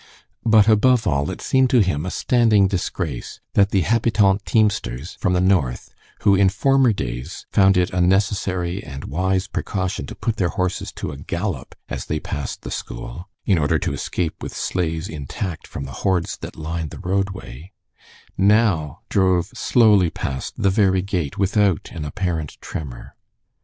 [0.43, 5.33] But above all, it seemed to him a standing disgrace that the habitant teamsters from
[5.33, 10.37] the north, who in former days found it a necessary and wise precaution to put
[10.37, 14.55] their horses to a gallop as they passed the school, in order to escape with
[14.57, 17.71] sleighs intact from the hordes that lined the roadway,
[18.35, 23.15] now drove slowly past the very gate without an apparent tremor.